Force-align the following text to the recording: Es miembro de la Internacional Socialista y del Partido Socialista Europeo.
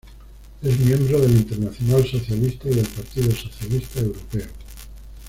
Es 0.63 0.79
miembro 0.79 1.19
de 1.21 1.27
la 1.29 1.35
Internacional 1.35 2.03
Socialista 2.09 2.67
y 2.67 2.73
del 2.73 2.87
Partido 2.87 3.29
Socialista 3.35 3.99
Europeo. 3.99 4.47